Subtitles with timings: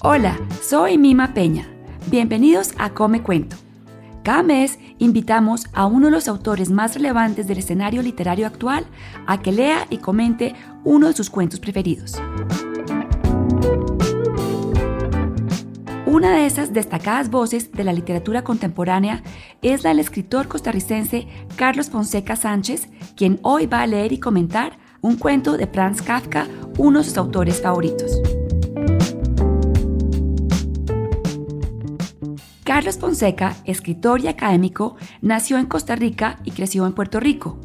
[0.00, 1.66] Hola, soy Mima Peña.
[2.08, 3.56] Bienvenidos a Come Cuento.
[4.22, 8.86] Cada mes invitamos a uno de los autores más relevantes del escenario literario actual
[9.26, 10.54] a que lea y comente
[10.84, 12.14] uno de sus cuentos preferidos.
[16.06, 19.24] Una de esas destacadas voces de la literatura contemporánea
[19.62, 21.26] es la del escritor costarricense
[21.56, 26.46] Carlos Fonseca Sánchez, quien hoy va a leer y comentar un cuento de Franz Kafka,
[26.76, 28.22] uno de sus autores favoritos.
[32.68, 37.58] Carlos Fonseca, escritor y académico, nació en Costa Rica y creció en Puerto Rico.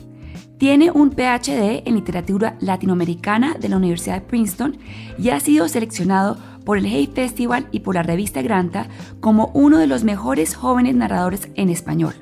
[0.58, 4.78] Tiene un PhD en literatura latinoamericana de la Universidad de Princeton
[5.18, 8.88] y ha sido seleccionado por el Hay Festival y por la revista Granta
[9.20, 12.14] como uno de los mejores jóvenes narradores en español.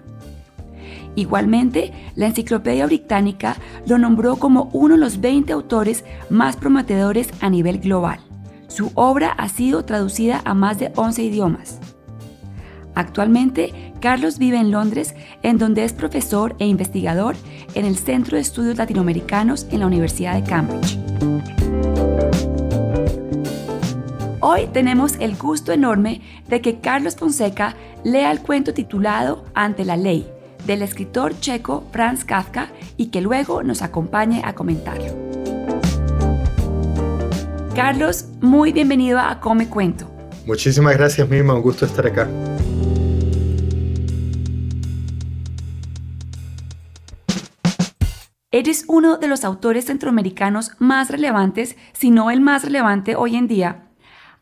[1.15, 7.51] Igualmente, la Enciclopedia Británica lo nombró como uno de los 20 autores más prometedores a
[7.51, 8.21] nivel global.
[8.69, 11.79] Su obra ha sido traducida a más de 11 idiomas.
[12.95, 17.35] Actualmente, Carlos vive en Londres, en donde es profesor e investigador
[17.73, 20.97] en el Centro de Estudios Latinoamericanos en la Universidad de Cambridge.
[24.41, 29.95] Hoy tenemos el gusto enorme de que Carlos Fonseca lea el cuento titulado Ante la
[29.95, 30.27] Ley,
[30.65, 35.15] del escritor checo Franz Kafka, y que luego nos acompañe a comentarlo.
[37.75, 40.09] Carlos, muy bienvenido a Come Cuento.
[40.45, 42.27] Muchísimas gracias, Mima, un gusto estar acá.
[48.53, 53.47] Eres uno de los autores centroamericanos más relevantes, si no el más relevante hoy en
[53.47, 53.87] día.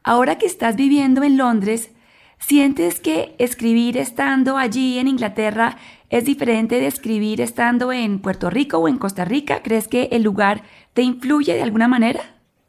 [0.02, 1.92] Ahora que estás viviendo en Londres,
[2.40, 5.78] ¿sientes que escribir estando allí en Inglaterra
[6.10, 9.62] es diferente de escribir estando en Puerto Rico o en Costa Rica?
[9.62, 10.64] ¿Crees que el lugar
[10.96, 12.22] te influye de alguna manera?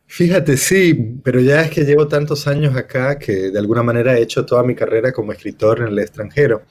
[0.08, 0.92] Fíjate, sí,
[1.24, 4.62] pero ya es que llevo tantos años acá que de alguna manera he hecho toda
[4.62, 6.64] mi carrera como escritor en el extranjero.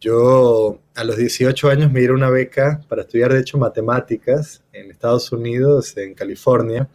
[0.00, 4.90] Yo a los 18 años me dieron una beca para estudiar, de hecho, matemáticas en
[4.90, 6.88] Estados Unidos, en California.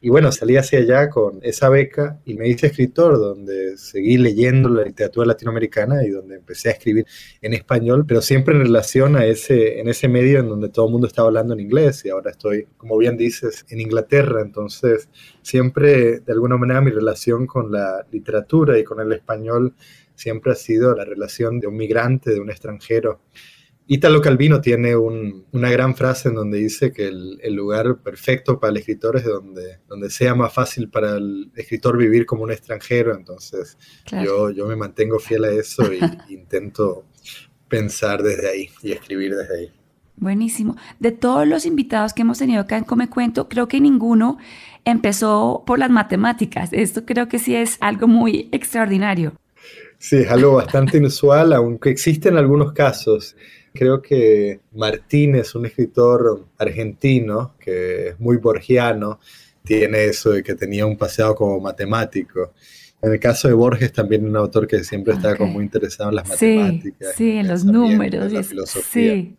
[0.00, 4.68] Y bueno, salí hacia allá con esa beca y me hice escritor, donde seguí leyendo
[4.68, 7.06] la literatura latinoamericana y donde empecé a escribir
[7.40, 10.92] en español, pero siempre en relación a ese, en ese medio en donde todo el
[10.92, 14.40] mundo estaba hablando en inglés y ahora estoy, como bien dices, en Inglaterra.
[14.40, 15.08] Entonces,
[15.42, 19.74] siempre, de alguna manera, mi relación con la literatura y con el español
[20.20, 23.22] siempre ha sido la relación de un migrante, de un extranjero.
[23.86, 28.76] Italo Calvino tiene una gran frase en donde dice que el, lugar perfecto para el
[28.76, 33.16] escritor es donde, donde sea más fácil para el escritor vivir como un extranjero.
[33.16, 33.76] Entonces
[34.24, 35.98] yo, yo me mantengo fiel a eso e
[36.28, 37.06] intento
[37.66, 39.72] pensar desde ahí y escribir desde ahí.
[40.20, 40.76] Buenísimo.
[40.98, 44.36] De todos los invitados que hemos tenido acá en Come Cuento, creo que ninguno
[44.84, 46.72] empezó por las matemáticas.
[46.72, 49.32] Esto creo que sí es algo muy extraordinario.
[50.00, 53.36] Sí, es algo bastante inusual, aunque existen algunos casos.
[53.74, 59.20] Creo que Martínez, un escritor argentino que es muy borgiano,
[59.62, 62.54] tiene eso de que tenía un pasado como matemático.
[63.02, 66.16] En el caso de Borges, también un autor que siempre está como muy interesado en
[66.16, 67.14] las matemáticas.
[67.14, 68.28] Sí, en los números.
[68.28, 69.12] En la filosofía.
[69.12, 69.36] Sí.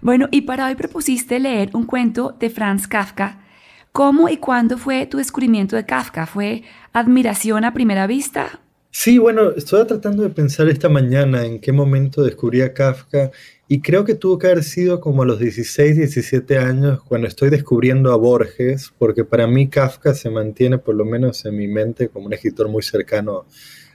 [0.00, 3.44] Bueno, y para hoy propusiste leer un cuento de Franz Kafka.
[3.92, 6.26] ¿Cómo y cuándo fue tu descubrimiento de Kafka?
[6.26, 8.60] ¿Fue admiración a primera vista
[8.96, 13.32] Sí, bueno, estoy tratando de pensar esta mañana en qué momento descubrí a Kafka
[13.66, 17.50] y creo que tuvo que haber sido como a los 16, 17 años cuando estoy
[17.50, 22.08] descubriendo a Borges, porque para mí Kafka se mantiene por lo menos en mi mente
[22.08, 23.46] como un escritor muy cercano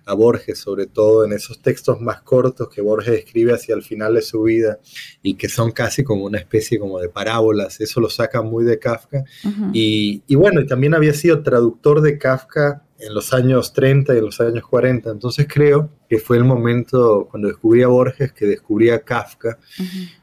[0.05, 4.15] a Borges, sobre todo en esos textos más cortos que Borges escribe hacia el final
[4.15, 4.79] de su vida
[5.23, 8.77] y que son casi como una especie como de parábolas, eso lo saca muy de
[8.77, 9.23] Kafka.
[9.71, 14.17] y, y bueno, y también había sido traductor de Kafka en los años 30 y
[14.17, 15.09] en los años 40.
[15.09, 19.57] Entonces creo que fue el momento cuando descubrí a Borges que descubrí a Kafka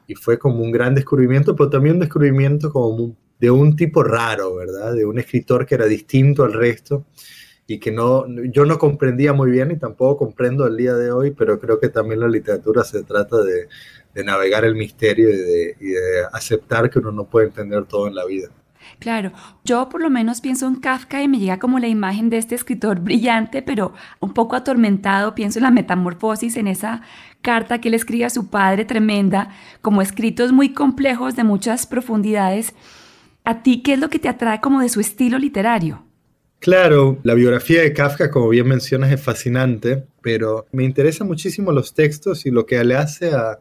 [0.06, 4.56] y fue como un gran descubrimiento, pero también un descubrimiento como de un tipo raro,
[4.56, 4.94] ¿verdad?
[4.94, 7.04] De un escritor que era distinto al resto
[7.66, 11.32] y que no, yo no comprendía muy bien y tampoco comprendo el día de hoy,
[11.32, 13.68] pero creo que también la literatura se trata de,
[14.24, 18.48] navegar el misterio y de aceptar que uno no puede entender todo en la vida.
[18.98, 19.32] Claro,
[19.64, 22.54] yo por lo menos pienso en Kafka y me llega como la imagen de este
[22.54, 27.02] escritor brillante, pero un poco atormentado, pienso en la metamorfosis, en esa
[27.42, 29.50] carta que él escribe a su padre tremenda,
[29.82, 32.74] como escritos muy complejos de muchas profundidades.
[33.44, 36.06] ¿A ti qué es lo que te atrae como de su estilo literario?
[36.58, 41.94] Claro, la biografía de Kafka, como bien mencionas, es fascinante, pero me interesan muchísimo los
[41.94, 43.58] textos y lo que le hace a,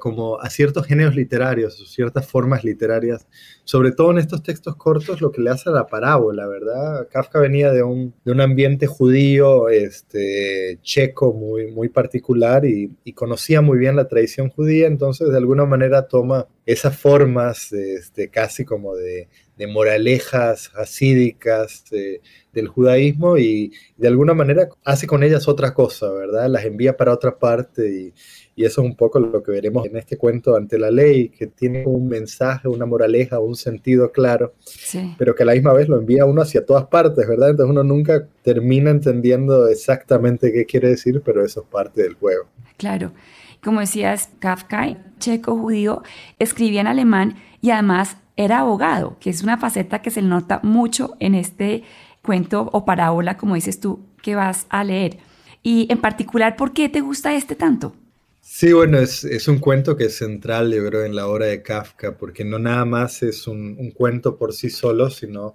[0.00, 3.26] como a ciertos géneros literarios ciertas formas literarias,
[3.64, 7.08] sobre todo en estos textos cortos, lo que le hace a la parábola, ¿verdad?
[7.10, 13.60] Kafka venía de un, de un ambiente judío, este, checo muy, muy particular y, conocía
[13.60, 18.96] muy bien la tradición judía, entonces de alguna manera toma esas formas este, casi como
[18.96, 21.84] de, de moralejas asídicas
[22.52, 26.48] del judaísmo y de alguna manera hace con ellas otra cosa, ¿verdad?
[26.48, 28.14] Las envía para otra parte y,
[28.54, 31.46] y eso es un poco lo que veremos en este cuento ante la ley, que
[31.46, 34.54] tiene un mensaje, una moraleja, un sentido claro,
[35.18, 37.50] pero que a la misma vez lo envía uno hacia todas partes, ¿verdad?
[37.50, 42.46] Entonces uno nunca termina entendiendo exactamente qué quiere decir, pero eso es parte del juego.
[42.76, 43.12] Claro.
[43.62, 46.02] Como decías, Kafka, checo judío,
[46.38, 51.14] escribía en alemán y además era abogado, que es una faceta que se nota mucho
[51.20, 51.84] en este
[52.22, 55.18] cuento o parábola, como dices tú, que vas a leer.
[55.62, 57.94] Y en particular, ¿por qué te gusta este tanto?
[58.44, 61.62] Sí, bueno, es, es, un cuento que es central, yo creo, en la obra de
[61.62, 65.54] Kafka, porque no nada más es un, un, cuento por sí solo, sino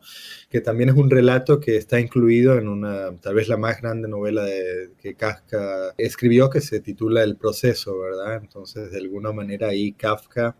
[0.50, 4.08] que también es un relato que está incluido en una, tal vez la más grande
[4.08, 8.38] novela de, que Kafka escribió, que se titula El proceso, ¿verdad?
[8.42, 10.56] Entonces, de alguna manera ahí Kafka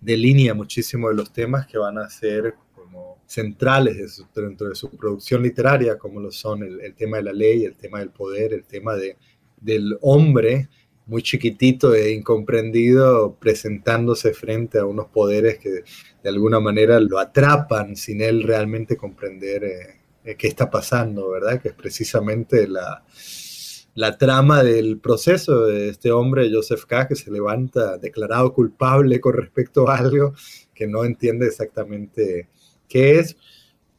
[0.00, 5.42] delinea muchísimo de los temas que van a ser como centrales dentro de su producción
[5.42, 8.64] literaria, como lo son el, el, tema de la ley, el tema del poder, el
[8.64, 9.16] tema de,
[9.60, 10.68] del hombre
[11.10, 15.82] muy chiquitito e incomprendido presentándose frente a unos poderes que
[16.22, 21.60] de alguna manera lo atrapan sin él realmente comprender eh, eh, qué está pasando, ¿verdad?
[21.60, 23.02] Que es precisamente la,
[23.96, 29.34] la trama del proceso de este hombre, Joseph K., que se levanta declarado culpable con
[29.34, 30.32] respecto a algo
[30.72, 32.48] que no entiende exactamente
[32.88, 33.36] qué es.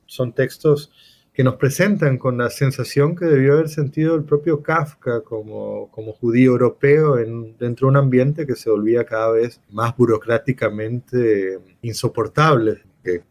[0.06, 0.92] Son textos
[1.34, 6.12] que nos presentan con la sensación que debió haber sentido el propio Kafka como, como
[6.14, 12.82] judío europeo en, dentro de un ambiente que se volvía cada vez más burocráticamente insoportable,
[13.04, 13.24] que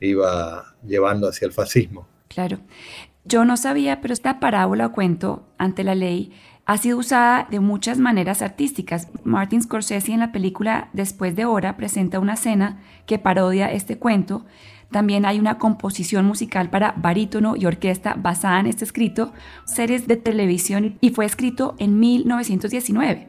[0.00, 2.06] iba llevando hacia el fascismo.
[2.28, 2.58] Claro.
[3.24, 6.32] Yo no sabía, pero esta parábola o cuento ante la ley
[6.66, 9.08] ha sido usada de muchas maneras artísticas.
[9.24, 14.46] Martin Scorsese en la película Después de Hora presenta una escena que parodia este cuento
[14.90, 19.32] también hay una composición musical para barítono y orquesta basada en este escrito,
[19.64, 23.28] series de televisión y fue escrito en 1919.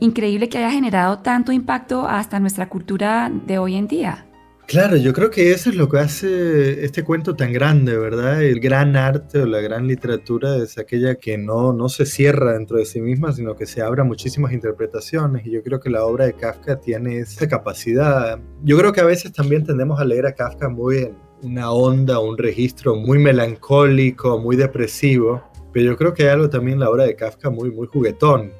[0.00, 4.29] Increíble que haya generado tanto impacto hasta nuestra cultura de hoy en día.
[4.70, 8.40] Claro, yo creo que eso es lo que hace este cuento tan grande, ¿verdad?
[8.40, 12.76] El gran arte o la gran literatura es aquella que no, no se cierra dentro
[12.76, 15.44] de sí misma, sino que se abre a muchísimas interpretaciones.
[15.44, 18.38] Y yo creo que la obra de Kafka tiene esa capacidad.
[18.62, 22.20] Yo creo que a veces también tendemos a leer a Kafka muy en una onda,
[22.20, 25.42] un registro muy melancólico, muy depresivo.
[25.72, 28.52] Pero yo creo que hay algo también en la obra de Kafka muy, muy juguetón.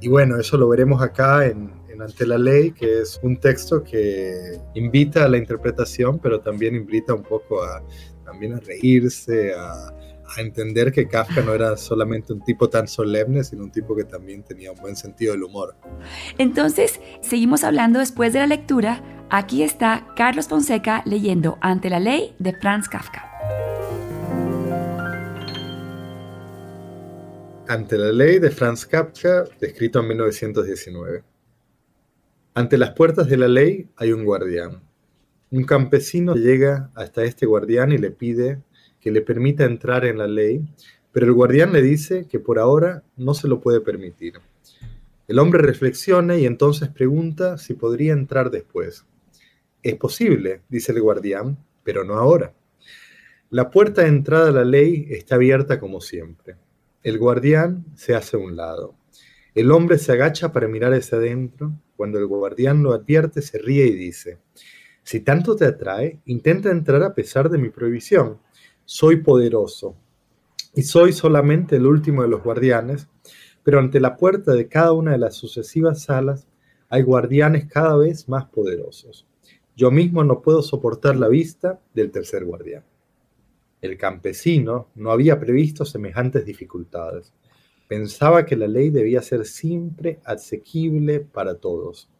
[0.00, 1.46] Y bueno, eso lo veremos acá
[1.96, 6.74] en, ante la Ley, que es un texto que invita a la interpretación, pero también
[6.74, 7.82] invita un poco a,
[8.24, 9.88] también a reírse, a,
[10.36, 14.04] a entender que Kafka no era solamente un tipo tan solemne, sino un tipo que
[14.04, 15.76] también tenía un buen sentido del humor.
[16.38, 19.02] Entonces, seguimos hablando después de la lectura.
[19.30, 23.24] Aquí está Carlos Fonseca leyendo Ante la Ley de Franz Kafka.
[27.68, 31.35] Ante la Ley de Franz Kafka, escrito en 1919.
[32.56, 34.80] Ante las puertas de la ley hay un guardián.
[35.50, 38.62] Un campesino llega hasta este guardián y le pide
[38.98, 40.64] que le permita entrar en la ley,
[41.12, 44.40] pero el guardián le dice que por ahora no se lo puede permitir.
[45.28, 49.04] El hombre reflexiona y entonces pregunta si podría entrar después.
[49.82, 52.54] Es posible, dice el guardián, pero no ahora.
[53.50, 56.56] La puerta de entrada a la ley está abierta como siempre.
[57.02, 58.94] El guardián se hace a un lado.
[59.56, 61.72] El hombre se agacha para mirar hacia adentro.
[61.96, 64.38] Cuando el guardián lo advierte, se ríe y dice,
[65.02, 68.38] si tanto te atrae, intenta entrar a pesar de mi prohibición.
[68.84, 69.96] Soy poderoso
[70.74, 73.08] y soy solamente el último de los guardianes,
[73.62, 76.46] pero ante la puerta de cada una de las sucesivas salas
[76.90, 79.26] hay guardianes cada vez más poderosos.
[79.74, 82.84] Yo mismo no puedo soportar la vista del tercer guardián.
[83.80, 87.32] El campesino no había previsto semejantes dificultades.
[87.88, 92.10] Pensaba que la ley debía ser siempre asequible para todos.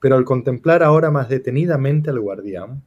[0.00, 2.82] Pero al contemplar ahora más detenidamente al guardián,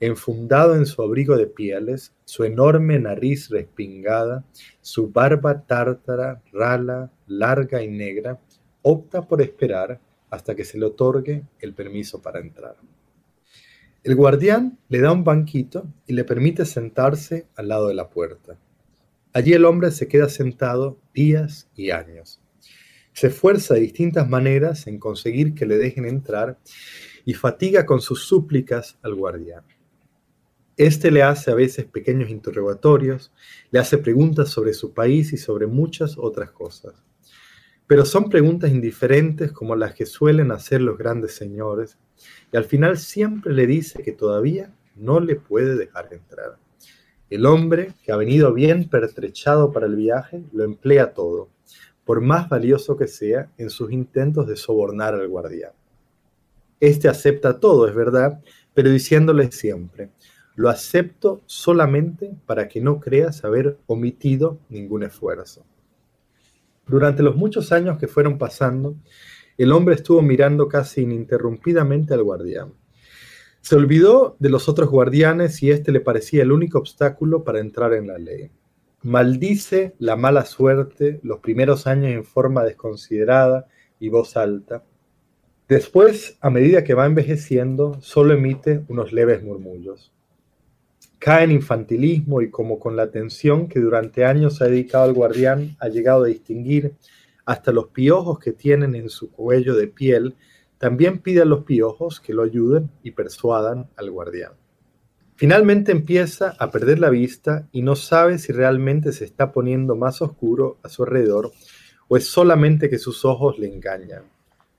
[0.00, 4.44] enfundado en su abrigo de pieles, su enorme nariz respingada,
[4.80, 8.40] su barba tártara, rala, larga y negra,
[8.82, 12.76] opta por esperar hasta que se le otorgue el permiso para entrar.
[14.02, 18.56] El guardián le da un banquito y le permite sentarse al lado de la puerta.
[19.36, 22.40] Allí el hombre se queda sentado días y años.
[23.12, 26.58] Se esfuerza de distintas maneras en conseguir que le dejen entrar
[27.26, 29.62] y fatiga con sus súplicas al guardián.
[30.78, 33.30] Este le hace a veces pequeños interrogatorios,
[33.70, 36.94] le hace preguntas sobre su país y sobre muchas otras cosas.
[37.86, 41.98] Pero son preguntas indiferentes como las que suelen hacer los grandes señores,
[42.50, 46.56] y al final siempre le dice que todavía no le puede dejar entrar.
[47.28, 51.48] El hombre, que ha venido bien pertrechado para el viaje, lo emplea todo,
[52.04, 55.72] por más valioso que sea, en sus intentos de sobornar al guardián.
[56.78, 58.40] Este acepta todo, es verdad,
[58.74, 60.10] pero diciéndole siempre,
[60.54, 65.64] lo acepto solamente para que no creas haber omitido ningún esfuerzo.
[66.86, 68.94] Durante los muchos años que fueron pasando,
[69.58, 72.72] el hombre estuvo mirando casi ininterrumpidamente al guardián.
[73.66, 77.94] Se olvidó de los otros guardianes y este le parecía el único obstáculo para entrar
[77.94, 78.52] en la ley.
[79.02, 83.66] Maldice la mala suerte los primeros años en forma desconsiderada
[83.98, 84.84] y voz alta.
[85.66, 90.12] Después, a medida que va envejeciendo, solo emite unos leves murmullos
[91.18, 95.74] cae en infantilismo y como con la atención que durante años ha dedicado al guardián
[95.80, 96.94] ha llegado a distinguir
[97.44, 100.36] hasta los piojos que tienen en su cuello de piel,
[100.78, 104.52] también pide a los piojos que lo ayuden y persuadan al guardián.
[105.36, 110.22] Finalmente empieza a perder la vista y no sabe si realmente se está poniendo más
[110.22, 111.52] oscuro a su alrededor
[112.08, 114.24] o es solamente que sus ojos le engañan.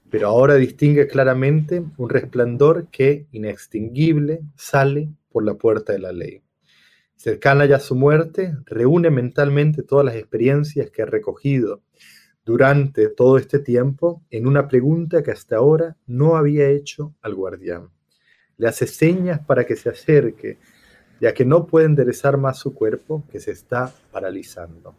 [0.10, 6.42] Pero ahora distingue claramente un resplandor que, inextinguible, sale por la puerta de la ley.
[7.16, 11.82] Cercana ya a su muerte, reúne mentalmente todas las experiencias que ha recogido
[12.48, 17.89] durante todo este tiempo en una pregunta que hasta ahora no había hecho al guardián.
[18.56, 20.58] Le hace señas para que se acerque,
[21.20, 24.96] ya que no puede enderezar más su cuerpo que se está paralizando.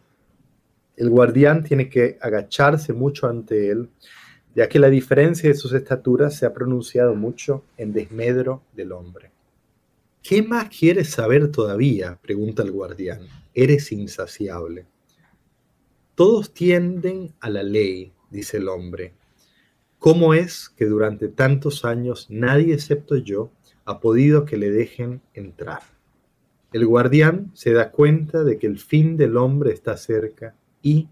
[0.95, 3.89] El guardián tiene que agacharse mucho ante él,
[4.55, 9.31] ya que la diferencia de sus estaturas se ha pronunciado mucho en desmedro del hombre.
[10.23, 12.19] ¿Qué más quieres saber todavía?
[12.21, 13.21] pregunta el guardián.
[13.55, 14.85] Eres insaciable.
[16.19, 19.15] Todos tienden a la ley, dice el hombre.
[20.01, 23.53] ¿Cómo es que durante tantos años nadie excepto yo
[23.85, 25.79] ha podido que le dejen entrar?
[26.73, 31.07] El guardián se da cuenta de que el fin del hombre está cerca y,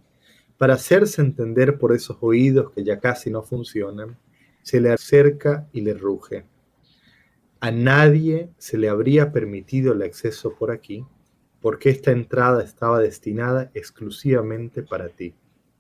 [0.58, 4.18] para hacerse entender por esos oídos que ya casi no funcionan,
[4.62, 6.46] se le acerca y le ruge.
[7.60, 11.06] A nadie se le habría permitido el acceso por aquí,
[11.60, 15.34] porque esta entrada estaba destinada exclusivamente para ti.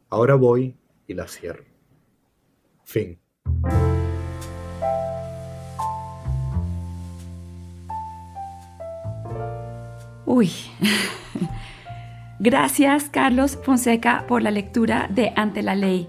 [0.08, 1.64] Ahora voy y la cierro.
[2.84, 3.18] Fin.
[10.24, 10.50] Uy.
[12.38, 16.08] Gracias, Carlos Fonseca, por la lectura de Ante la Ley.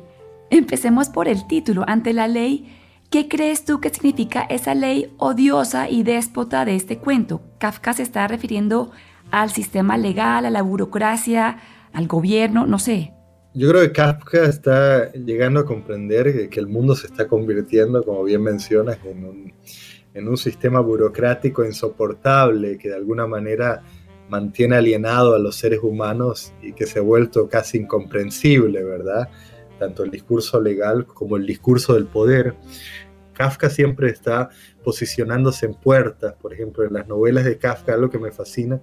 [0.49, 2.77] Empecemos por el título, Ante la Ley
[3.09, 7.41] ¿Qué crees tú que significa esa ley odiosa y déspota de este cuento?
[7.57, 8.91] Kafka se está refiriendo
[9.31, 11.59] al sistema legal, a la burocracia,
[11.93, 13.13] al gobierno, no sé.
[13.53, 18.23] Yo creo que Kafka está llegando a comprender que el mundo se está convirtiendo, como
[18.23, 19.53] bien mencionas, en un,
[20.13, 23.81] en un sistema burocrático insoportable que de alguna manera
[24.29, 29.29] mantiene alienado a los seres humanos y que se ha vuelto casi incomprensible, ¿verdad?
[29.77, 32.55] tanto el discurso legal como el discurso del poder.
[33.37, 34.49] Kafka siempre está
[34.83, 38.81] posicionándose en puertas, por ejemplo, en las novelas de Kafka lo que me fascina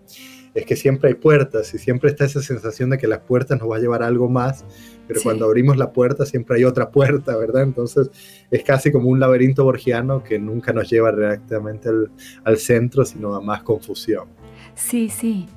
[0.55, 3.69] es que siempre hay puertas y siempre está esa sensación de que las puertas nos
[3.69, 4.65] va a llevar a algo más,
[5.09, 7.65] pero cuando abrimos la puerta siempre hay otra puerta, ¿verdad?
[7.65, 8.09] Entonces
[8.53, 12.13] es casi como un laberinto borgiano que nunca nos lleva directamente al,
[12.45, 14.29] al centro, sino a más confusión.
[14.77, 15.49] Sí, sí.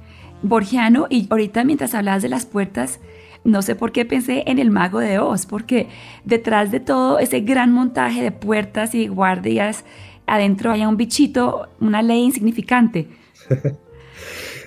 [0.41, 2.99] Borgiano, y ahorita mientras hablabas de las puertas,
[3.47, 5.87] no sé por qué pensé en el mago de Oz, porque
[6.25, 9.85] detrás de todo ese gran montaje de puertas y guardias,
[10.25, 13.07] adentro hay un bichito, una ley insignificante.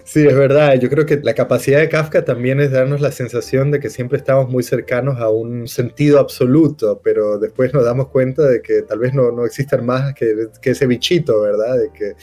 [0.03, 0.75] Sí, es verdad.
[0.75, 4.19] Yo creo que la capacidad de Kafka también es darnos la sensación de que siempre
[4.19, 8.99] estamos muy cercanos a un sentido absoluto, pero después nos damos cuenta de que tal
[8.99, 11.79] vez no, no existan más que, que, ese bichito, ¿verdad?
[11.79, 12.15] De que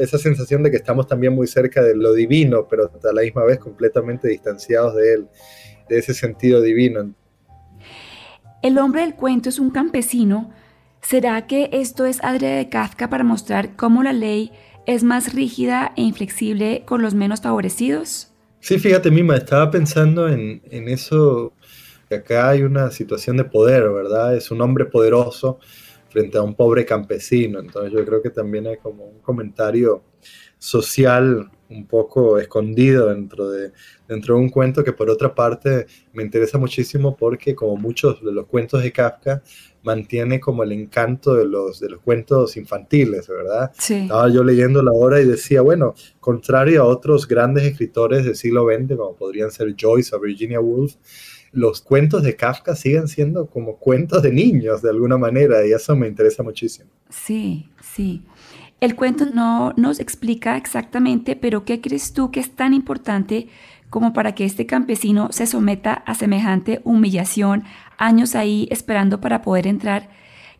[0.00, 3.42] esa sensación de que estamos también muy cerca de lo divino, pero a la misma
[3.42, 5.28] vez completamente distanciados de él
[5.92, 7.12] de ese sentido divino.
[8.62, 10.50] El hombre del cuento es un campesino.
[11.02, 14.52] ¿Será que esto es adrede de Kafka para mostrar cómo la ley
[14.86, 18.32] es más rígida e inflexible con los menos favorecidos?
[18.60, 21.52] Sí, fíjate, Mima, estaba pensando en, en eso.
[22.10, 24.36] Acá hay una situación de poder, ¿verdad?
[24.36, 25.58] Es un hombre poderoso
[26.08, 27.58] frente a un pobre campesino.
[27.58, 30.04] Entonces yo creo que también hay como un comentario
[30.58, 33.72] social un poco escondido dentro de,
[34.08, 38.32] dentro de un cuento que por otra parte me interesa muchísimo porque como muchos de
[38.32, 39.42] los cuentos de Kafka
[39.82, 43.72] mantiene como el encanto de los, de los cuentos infantiles, ¿verdad?
[43.78, 43.94] Sí.
[43.94, 48.66] Estaba yo leyendo la obra y decía, bueno, contrario a otros grandes escritores del siglo
[48.66, 50.94] XX, como podrían ser Joyce o Virginia Woolf,
[51.52, 55.94] los cuentos de Kafka siguen siendo como cuentos de niños de alguna manera y eso
[55.94, 56.90] me interesa muchísimo.
[57.10, 58.22] Sí, sí.
[58.82, 63.46] El cuento no nos explica exactamente, pero ¿qué crees tú que es tan importante
[63.90, 67.62] como para que este campesino se someta a semejante humillación,
[67.96, 70.10] años ahí esperando para poder entrar?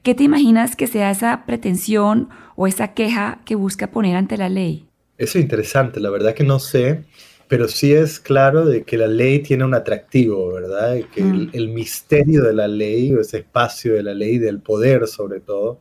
[0.05, 4.49] ¿Qué te imaginas que sea esa pretensión o esa queja que busca poner ante la
[4.49, 4.87] ley?
[5.19, 7.03] Eso es interesante, la verdad que no sé,
[7.49, 10.95] pero sí es claro de que la ley tiene un atractivo, ¿verdad?
[10.95, 11.51] Y que el, Mm.
[11.55, 15.81] el misterio de la ley, o ese espacio de la ley, del poder sobre todo,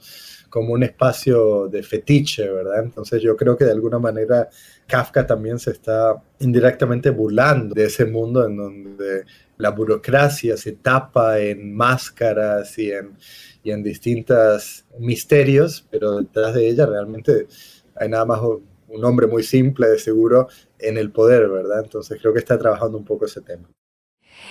[0.52, 2.84] como un espacio de fetiche, ¿verdad?
[2.84, 4.50] Entonces yo creo que de alguna manera
[4.86, 9.24] Kafka también se está indirectamente burlando de ese mundo en donde
[9.58, 13.16] la burocracia se tapa en máscaras y en,
[13.64, 17.48] y en distintos misterios, pero detrás de ella realmente
[17.96, 21.82] hay nada más un hombre muy simple, de seguro, en el poder, ¿verdad?
[21.86, 23.70] Entonces creo que está trabajando un poco ese tema.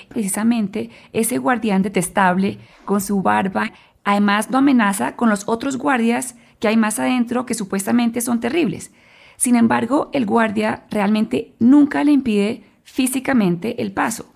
[0.08, 3.72] Precisamente ese guardián detestable con su barba,
[4.04, 8.90] además lo amenaza con los otros guardias que hay más adentro que supuestamente son terribles.
[9.36, 14.32] Sin embargo, el guardia realmente nunca le impide físicamente el paso.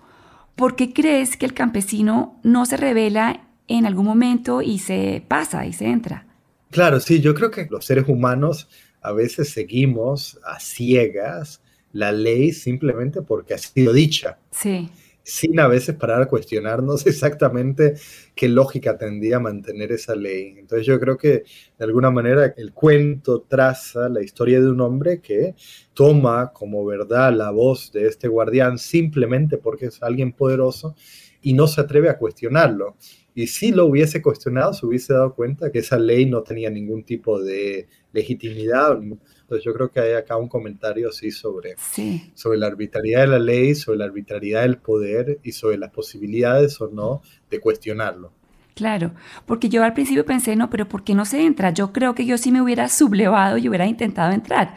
[0.55, 5.65] ¿Por qué crees que el campesino no se revela en algún momento y se pasa
[5.65, 6.25] y se entra?
[6.71, 8.67] Claro, sí, yo creo que los seres humanos
[9.01, 14.89] a veces seguimos a ciegas la ley simplemente porque ha sido dicha, Sí,
[15.25, 17.95] sin a veces parar a cuestionarnos exactamente
[18.35, 20.55] qué lógica tendría mantener esa ley.
[20.57, 21.43] Entonces yo creo que
[21.77, 25.55] de alguna manera el cuento traza la historia de un hombre que
[25.95, 30.95] toma como verdad la voz de este guardián simplemente porque es alguien poderoso
[31.41, 32.95] y no se atreve a cuestionarlo.
[33.33, 37.03] Y si lo hubiese cuestionado, se hubiese dado cuenta que esa ley no tenía ningún
[37.03, 38.97] tipo de legitimidad.
[39.45, 42.31] Entonces yo creo que hay acá un comentario así sobre, sí.
[42.33, 46.81] sobre la arbitrariedad de la ley, sobre la arbitrariedad del poder y sobre las posibilidades
[46.81, 48.31] o no de cuestionarlo.
[48.73, 49.11] Claro,
[49.45, 51.69] porque yo al principio pensé, no, pero ¿por qué no se entra?
[51.69, 54.73] Yo creo que yo sí me hubiera sublevado y hubiera intentado entrar.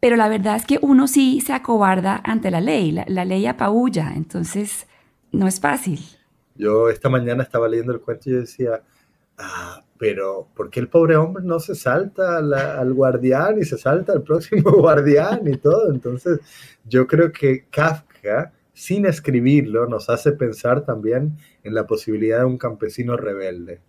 [0.00, 3.44] Pero la verdad es que uno sí se acobarda ante la ley, la, la ley
[3.44, 4.86] apabulla, entonces
[5.32, 6.00] no es fácil.
[6.54, 8.82] Yo esta mañana estaba leyendo el cuento y yo decía,
[9.36, 13.78] ah, pero ¿por qué el pobre hombre no se salta la- al guardián y se
[13.78, 15.92] salta al próximo guardián y todo?
[15.92, 16.40] Entonces,
[16.84, 22.58] yo creo que Kafka, sin escribirlo, nos hace pensar también en la posibilidad de un
[22.58, 23.80] campesino rebelde.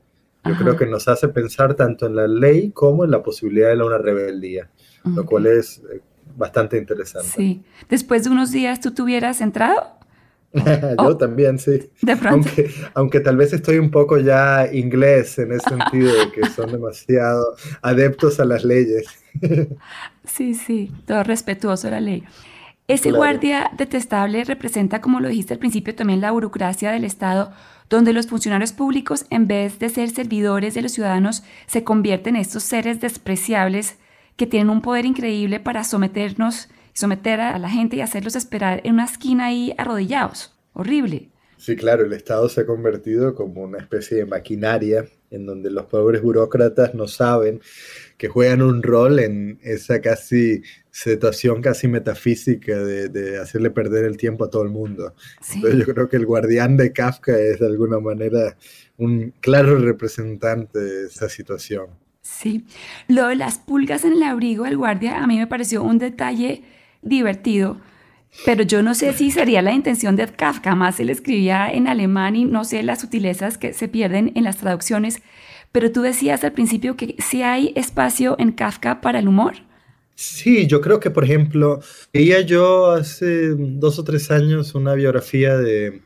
[0.45, 0.61] Yo Ajá.
[0.63, 3.97] creo que nos hace pensar tanto en la ley como en la posibilidad de una
[3.97, 4.69] rebeldía,
[5.15, 5.99] lo cual es eh,
[6.37, 7.29] bastante interesante.
[7.29, 7.63] Sí.
[7.89, 9.92] Después de unos días tú te hubieras entrado,
[10.97, 11.17] Yo Oh.
[11.17, 11.89] también, sí.
[12.01, 12.47] de pronto.
[12.47, 16.71] Aunque, aunque tal vez estoy un poco ya inglés en ese sentido de que son
[16.71, 19.05] demasiado adeptos a las leyes.
[20.25, 22.23] Sí, sí, todo respetuoso de la ley.
[22.87, 23.17] Ese Claro.
[23.17, 27.51] guardia detestable representa, como lo dijiste al principio, también la burocracia del Estado,
[27.89, 32.41] donde los funcionarios públicos, en vez de ser servidores de los ciudadanos, se convierten en
[32.41, 33.97] estos seres despreciables
[34.37, 38.93] que tienen un poder increíble para someternos, someter a la gente y hacerlos esperar en
[38.93, 40.55] una esquina ahí arrodillados.
[40.73, 41.29] Horrible.
[41.57, 45.85] Sí, claro, el Estado se ha convertido como una especie de maquinaria en donde los
[45.85, 47.61] pobres burócratas no saben
[48.17, 54.17] que juegan un rol en esa casi situación casi metafísica de, de hacerle perder el
[54.17, 55.15] tiempo a todo el mundo.
[55.41, 55.55] Sí.
[55.55, 58.57] Entonces yo creo que el guardián de Kafka es de alguna manera
[58.97, 61.87] un claro representante de esa situación.
[62.21, 62.65] Sí,
[63.07, 66.63] lo de las pulgas en el abrigo del guardia a mí me pareció un detalle
[67.03, 67.77] divertido,
[68.45, 72.35] pero yo no sé si sería la intención de Kafka, más él escribía en alemán
[72.35, 75.21] y no sé las sutilezas que se pierden en las traducciones,
[75.71, 79.55] pero tú decías al principio que sí hay espacio en Kafka para el humor.
[80.15, 81.79] Sí, yo creo que, por ejemplo,
[82.13, 86.03] veía yo hace dos o tres años una biografía de,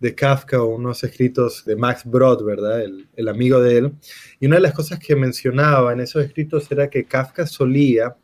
[0.00, 2.82] de Kafka o unos escritos de Max Brod, ¿verdad?
[2.82, 3.92] El, el amigo de él.
[4.40, 8.16] Y una de las cosas que mencionaba en esos escritos era que Kafka solía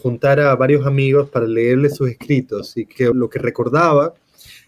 [0.00, 4.14] juntar a varios amigos para leerle sus escritos y que lo que recordaba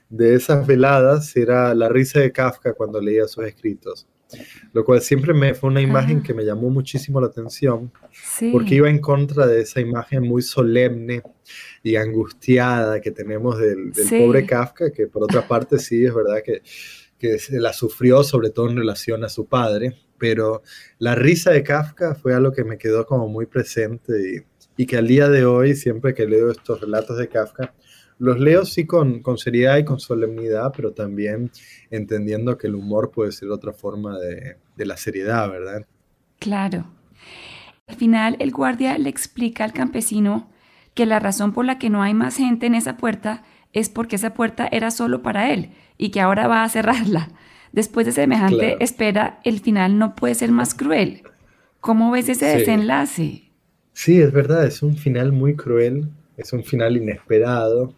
[0.08, 4.06] de esas veladas era la risa de Kafka cuando leía sus escritos.
[4.72, 8.50] Lo cual siempre me fue una imagen que me llamó muchísimo la atención Sí.
[8.50, 11.22] porque iba en contra de esa imagen muy solemne
[11.82, 14.18] y angustiada que tenemos del, del Sí.
[14.18, 16.62] pobre Kafka, que por otra parte sí es verdad que,
[17.18, 20.62] que se la sufrió, sobre todo en relación a su padre, pero
[20.98, 24.96] la risa de Kafka fue algo que me quedó como muy presente y, y que
[24.96, 27.74] al día de hoy, siempre que leo estos relatos de Kafka,
[28.18, 31.50] los leo sí con, con seriedad y con solemnidad, pero también
[31.90, 35.86] entendiendo que el humor puede ser otra forma de, de la seriedad, ¿verdad?
[36.38, 36.86] Claro.
[37.86, 40.50] Al final, el guardia le explica al campesino
[40.94, 44.16] que la razón por la que no hay más gente en esa puerta es porque
[44.16, 47.28] esa puerta era solo para él y que ahora va a cerrarla.
[47.72, 51.22] Después de semejante espera, el final no puede ser más cruel.
[51.80, 53.51] ¿Cómo ves ese desenlace?
[53.92, 57.94] Sí, es verdad, es un final muy cruel, es un final inesperado,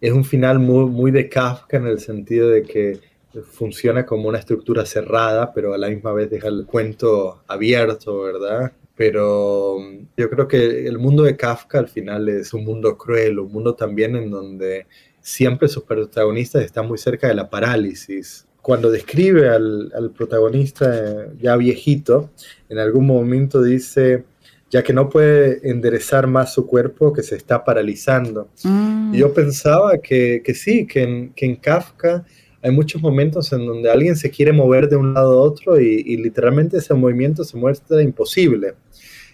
[0.00, 3.00] es un final muy, muy de Kafka en el sentido de que
[3.42, 8.72] funciona como una estructura cerrada, pero a la misma vez deja el cuento abierto, ¿verdad?
[8.96, 9.78] Pero
[10.16, 13.74] yo creo que el mundo de Kafka al final es un mundo cruel, un mundo
[13.74, 14.86] también en donde
[15.20, 18.46] siempre sus protagonistas están muy cerca de la parálisis.
[18.62, 22.30] Cuando describe al, al protagonista ya viejito,
[22.68, 24.24] en algún momento dice,
[24.74, 28.48] ya que no puede enderezar más su cuerpo, que se está paralizando.
[28.64, 29.14] Mm.
[29.14, 32.24] Y yo pensaba que, que sí, que en, que en, Kafka
[32.60, 36.02] hay muchos momentos en donde alguien se quiere mover de un lado a otro y,
[36.04, 38.74] y literalmente ese movimiento se muestra imposible.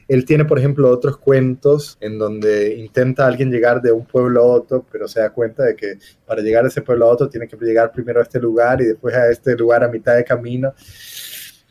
[0.08, 4.44] Él tiene, por ejemplo, otros cuentos en donde intenta alguien llegar de un pueblo a
[4.44, 5.94] otro, pero se da cuenta de que
[6.26, 8.84] para llegar a ese pueblo a otro tiene que llegar primero a este lugar y
[8.84, 10.74] después a este lugar a mitad de camino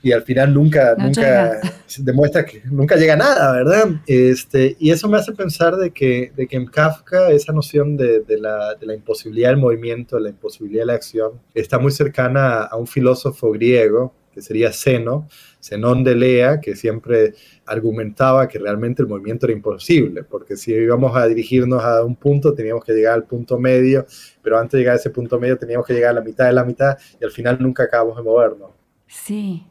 [0.01, 1.59] y al final nunca, nunca
[1.99, 3.89] demuestra que nunca llega a nada, ¿verdad?
[4.07, 8.21] Este, y eso me hace pensar de que, de que en Kafka esa noción de,
[8.21, 11.91] de, la, de, la, imposibilidad del movimiento, de la imposibilidad de la acción, está muy
[11.91, 15.27] cercana a un filósofo griego que sería Zeno,
[15.61, 17.33] Zenón de Lea, que siempre
[17.65, 22.53] argumentaba que realmente el movimiento era imposible, porque si íbamos a dirigirnos a un punto
[22.53, 24.05] teníamos que llegar al punto medio,
[24.41, 26.53] pero antes de llegar a ese punto medio teníamos que llegar a la mitad de
[26.53, 28.71] la mitad y al final nunca acabamos de movernos.
[29.07, 29.65] Sí,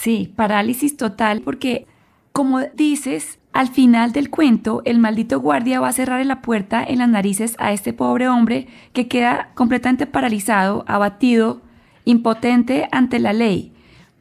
[0.00, 1.86] Sí, parálisis total porque,
[2.32, 7.00] como dices, al final del cuento, el maldito guardia va a cerrar la puerta en
[7.00, 11.60] las narices a este pobre hombre que queda completamente paralizado, abatido,
[12.06, 13.74] impotente ante la ley.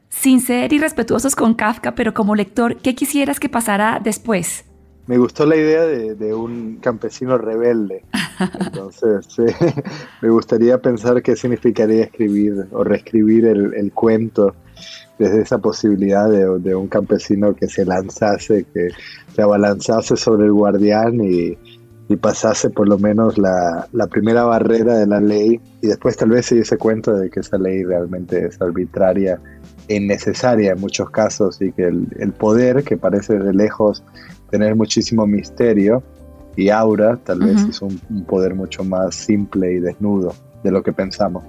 [0.10, 4.66] Sin ser irrespetuosos con Kafka, pero como lector, ¿qué quisieras que pasara después?
[5.08, 8.04] Me gustó la idea de, un campesino rebelde.
[8.60, 9.28] Entonces,
[10.22, 14.56] me gustaría pensar qué significaría escribir o reescribir el cuento
[15.20, 18.88] desde esa posibilidad de, un campesino que se lanzase, que
[19.36, 21.58] se abalanzase sobre el guardián y,
[22.22, 26.56] pasase por lo menos la, primera barrera de la ley y después tal vez se
[26.56, 29.40] diese cuenta de que esa ley realmente es arbitraria
[29.88, 34.04] e innecesaria en muchos casos y que el, poder, que parece de lejos
[34.50, 36.02] tener muchísimo misterio
[36.56, 40.92] y aura, tal vez es un poder mucho más simple y desnudo de lo que
[40.92, 41.44] pensamos.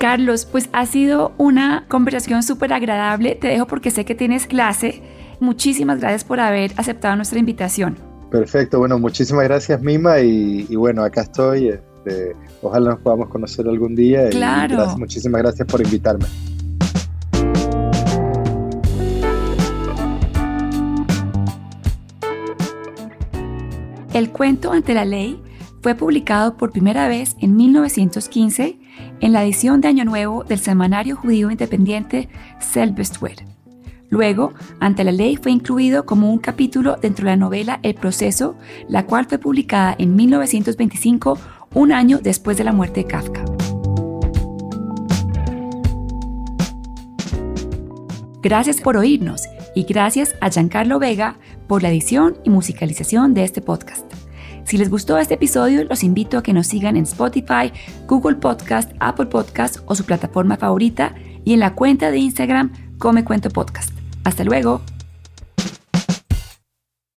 [0.00, 3.34] Carlos, pues ha sido una conversación súper agradable.
[3.34, 5.02] Te dejo porque sé que tienes clase.
[5.40, 7.98] Muchísimas gracias por haber aceptado nuestra invitación.
[8.30, 11.68] Perfecto, bueno, muchísimas gracias Mima y, bueno, acá estoy.
[11.68, 14.30] Este, ojalá nos podamos conocer algún día.
[14.30, 14.96] Claro.
[14.96, 16.24] muchísimas gracias por invitarme.
[24.14, 25.42] El cuento ante la ley
[25.82, 28.79] fue publicado por primera vez en 1915
[29.20, 33.42] en la edición de Año Nuevo del semanario judío independiente Selbstwert.
[34.08, 38.56] Luego, ante la ley fue incluido como un capítulo dentro de la novela El proceso,
[38.88, 41.38] la cual fue publicada en 1925,
[41.74, 43.44] un año después de la muerte de Kafka.
[48.42, 49.42] Gracias por oírnos
[49.74, 51.36] y gracias a Giancarlo Vega
[51.68, 54.10] por la edición y musicalización de este podcast.
[54.70, 57.72] Si les gustó este episodio, los invito a que nos sigan en Spotify,
[58.06, 61.12] Google Podcast, Apple Podcast o su plataforma favorita
[61.44, 63.92] y en la cuenta de Instagram Come Cuento Podcast.
[64.22, 64.80] Hasta luego.